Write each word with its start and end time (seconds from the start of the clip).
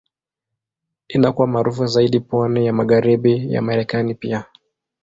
Inakuwa 1.07 1.47
maarufu 1.47 1.85
zaidi 1.87 2.19
pwani 2.19 2.65
ya 2.65 2.73
Magharibi 2.73 3.53
ya 3.53 3.61
Marekani 3.61 4.13
pia. 4.15 4.45